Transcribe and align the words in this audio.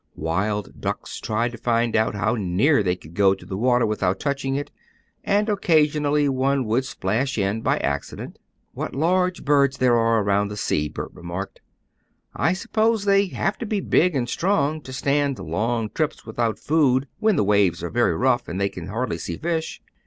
Wild 0.15 0.81
ducks 0.81 1.19
tried 1.19 1.51
to 1.51 1.59
find 1.59 1.95
out 1.95 2.15
how 2.15 2.33
near 2.33 2.81
they 2.81 2.95
could 2.95 3.13
go 3.13 3.35
to 3.35 3.45
the 3.45 3.55
water 3.55 3.85
without 3.85 4.19
touching 4.19 4.55
it, 4.55 4.71
and 5.23 5.47
occasionally 5.47 6.27
one 6.27 6.65
would 6.65 6.85
splash 6.85 7.37
in, 7.37 7.61
by 7.61 7.77
accident. 7.77 8.39
"What 8.73 8.95
large 8.95 9.45
birds 9.45 9.77
there 9.77 9.95
are 9.95 10.23
around 10.23 10.47
the 10.47 10.57
sea," 10.57 10.89
Bert 10.89 11.11
remarked. 11.13 11.61
"I 12.35 12.53
suppose 12.53 13.05
they 13.05 13.27
have 13.27 13.59
to 13.59 13.65
be 13.67 13.79
big 13.79 14.15
and 14.15 14.27
strong 14.27 14.81
to 14.81 14.91
stand 14.91 15.37
long 15.37 15.91
trips 15.91 16.25
without 16.25 16.57
food 16.57 17.07
when 17.19 17.35
the 17.35 17.43
waves 17.43 17.83
are 17.83 17.91
very 17.91 18.15
rough 18.15 18.47
and 18.47 18.59
they 18.59 18.69
can 18.69 18.87
hardly 18.87 19.19
see 19.19 19.37
fish." 19.37 19.83